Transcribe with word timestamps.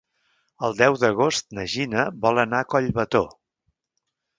El 0.67 0.73
deu 0.79 0.97
d'agost 1.03 1.55
na 1.59 1.67
Gina 1.75 2.09
vol 2.27 2.45
anar 2.49 2.65
a 2.67 2.71
Collbató. 2.77 3.27